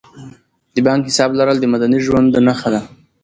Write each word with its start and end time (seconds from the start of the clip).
د 0.73 0.75
بانک 0.85 1.03
حساب 1.09 1.31
لرل 1.39 1.57
د 1.61 1.65
مدني 1.73 1.99
ژوند 2.05 2.31
نښه 2.47 2.69
ده. 2.73 2.81